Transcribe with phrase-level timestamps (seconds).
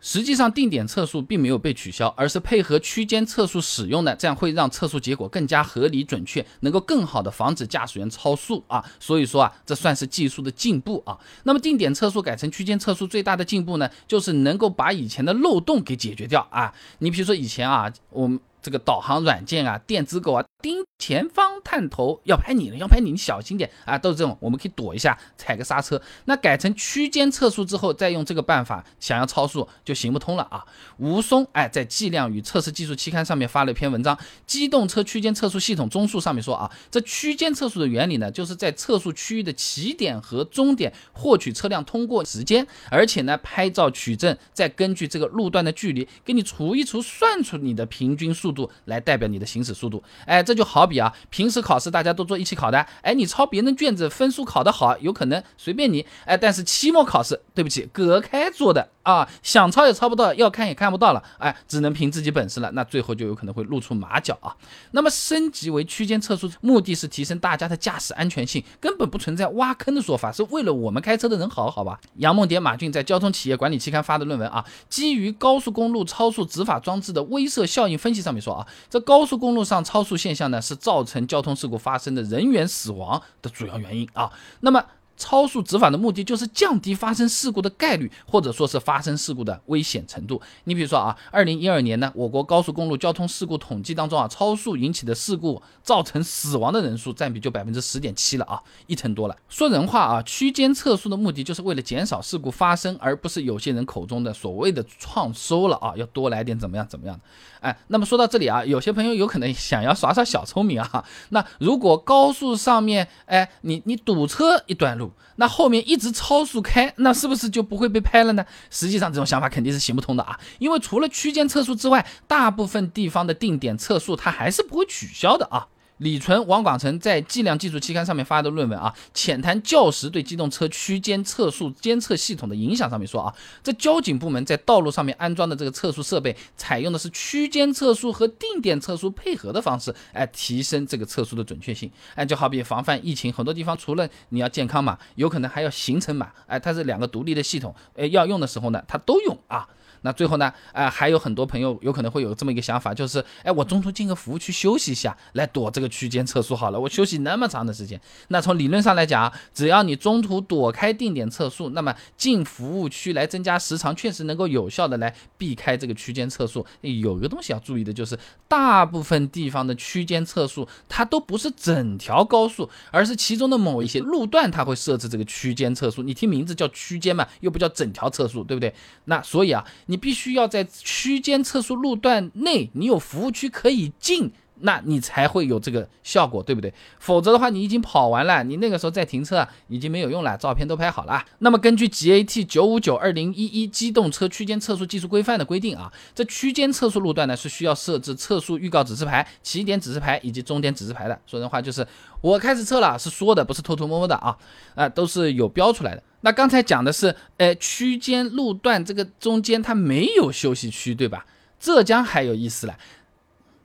[0.00, 8.84] 实际上，定点测速并没有被取消，而是配合区间测速使用的，这样会让测速结果更加合理准确，能够更好的防止驾驶员超速啊。
[9.00, 11.18] 所以说啊，这算是技术的进步啊。
[11.44, 16.72] 那么定点测速改成区间测速，最大的进步呢，就是能够把以前的漏洞给解决掉啊。
[16.98, 18.38] 你比如说以前啊，我们。
[18.60, 26.02] 这个导航软件啊，电子狗啊，盯前方探头，要拍你了，要拍你，你小心点啊，都是这种，我们可以躲一下，踩个刹车。
[26.24, 30.66] 那改成区间测速之后，再用这个办法，想要超速就行不通了啊。
[30.98, 34.16] 吴松哎，在计量与测试技术期刊上面发了一篇文章，
[34.46, 48.48] 《机动车区间测速系统综述》上面说啊，这区间测速的原理呢，就是在测速区域的起点和终点获取车辆通过时间，而且呢，拍照取证，再根据这个路段的距离，给你除一除，算出你的平均速。
[48.48, 64.54] 度来代表你的行驶速度，哎，这就好比啊，平时考试大家都做一起考的，哎，你抄别人卷子，分数考得好，有可能随便你，哎，但是期末考试，对不起，隔开做的啊，想抄也抄不到，要看也看不到了，哎，只能凭自己本事了，那最后就有可能会露出马脚啊。
[64.90, 71.98] 那么升级为区间测速，目的是提升大家的驾驶安全性，根本不存在挖坑的说法，是为了我们开车的人好，好吧？
[72.16, 78.42] 杨梦蝶、马俊在《交通企业管理期刊》发的论文啊，基于高速公路超速执法装置的威慑效应分析上面。
[78.42, 84.30] 说啊，这高速公路上超速现象呢，是造成交通事故发生的人员死亡的主要原因啊。
[84.60, 84.84] 那么。
[85.18, 90.40] 超速执法的目的就是降低发生事故的概率，或者说是发生事故的危险程度。
[90.64, 99.36] 你比如说啊，二零一二年呢，我国高速公路交通事故统计当中啊，超速引起的事故造成死亡的人数占比就百分之十点七了啊，一成多了。
[99.48, 107.22] 说人话啊，区间测速的目的就是为了减少事故发生，而不是有些人口中的所谓的创收了啊，要多来点怎么样怎么样的。
[107.60, 115.07] 哎，那么说到这里啊，有些朋友有可能想要耍耍小聪明啊，那如果高速上面哎，你你堵车一段路。
[115.36, 118.44] 那后面一直超速开，那是不是就不会被拍了呢？
[118.70, 125.68] 实际上这种想法肯定是行不通的啊，因为除了区间测速之外，大部分地方的定点测速它还是不会取消的啊。
[125.98, 132.88] 李纯、王广成在《计量技术期刊》上面发的论文啊，浅谈教时对机动车区间测速监测系统的影响。
[132.88, 141.90] 上面说啊，这交警部门在道路上面安装的这个测速设备，采用的是区间测速和定点测速配合的方式，哎，提升这个测速的准确性。
[142.14, 149.68] 哎，就好比防范疫情，很多地方除了你要健康码，有可能还要行程码，哎，它是两个独立的系统，哎，要用的时候呢，它都用啊。
[150.02, 150.52] 那最后呢？
[150.72, 156.78] 啊，还有很多朋友有可能会有这么一个想法，就是哎，我中途进个服务区休息一下，来躲这个区间测速好了。
[156.78, 166.64] 我休息那么长的时间，那从理论上来讲，只要你中途躲开定点测速，那么进服务区来增加时长，确实能够有效的来避开这个区间测速。
[166.80, 176.02] 有一个东西要注意的就是，大部分地方的区间测速它都不是整条高速，而是其中的某一些路段它会设置这个区间测速。
[176.02, 178.72] 你听名字叫区间嘛，又不叫整条测速，对不对？
[179.06, 179.64] 那所以啊。
[179.88, 186.72] 你必须要在区间测速路段内，你有服务区可以进，那你才会有这个效果，对不对？
[186.98, 191.24] 否则的话，你已经跑完了，你那个时候再停车已经没有用了，照片都拍好了。
[191.38, 201.18] 那么根据 GAT 九五九二零一一机动车区间测速技术规范的规定啊，这区间测速路段呢是需要设置测速预告指示牌、起点指示牌以及终点指示牌的。
[201.26, 201.86] 说人话就是
[202.20, 204.36] 我开始测了，是说的，不是偷偷摸摸的啊，
[204.74, 206.02] 啊都是有标出来的。
[206.20, 211.26] 那刚才讲的是，呃，区间路段这个中间它没有休息区，对吧？
[211.60, 212.78] 浙江还有意思了，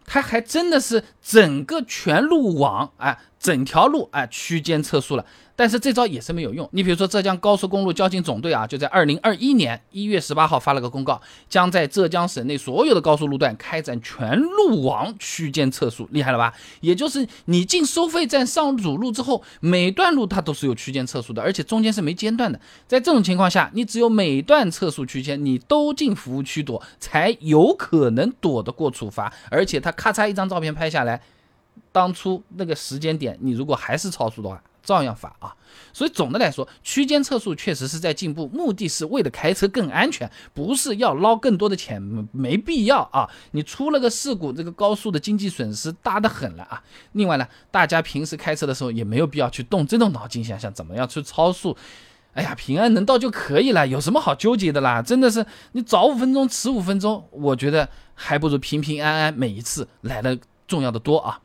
[0.06, 5.24] 它还真的是整个全路网，哎，整条路哎区间测速了。
[5.56, 6.68] 但是这招也是没有用。
[6.72, 16.52] 你比如说浙江高速公路交警总队啊，就在二零二一年一月十八号发了个公告，将在浙江省内所有的高速路段开展全路网区间测速，厉害了吧？
[16.82, 22.60] 也就是你进收费站上主路之后，每段路它都是有区间测速的，而且中间是没间断的。
[22.88, 29.32] 在这种情况下，你只有每段测速区间你都进服务区躲，才有可能躲得过处罚。
[29.52, 31.22] 而且他咔嚓一张照片拍下来，
[31.94, 34.62] 当初那个时间点，你如果还是超速的话。
[34.86, 35.56] 照样罚啊！
[35.94, 42.02] 所以总的来说，区间测速确实是在进步，目的是为了开车更安全，不是要捞更多的钱，
[42.34, 43.26] 没必要啊！
[43.52, 46.84] 你出了个事故，这个高速的经济损失大得很了啊！
[47.14, 51.78] 另外呢，大家平时开车的时候也没有必要去动这种脑筋，想想怎么样去超速。
[52.34, 55.02] 哎呀，平安能到就可以了，有什么好纠结的啦？
[55.02, 60.38] 真的是你早五分钟，迟五分钟，我觉得还不如平平安安每一次来的
[60.68, 61.40] 重要的多啊！